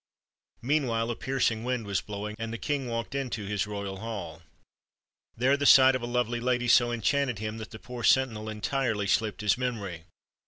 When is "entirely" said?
8.49-9.05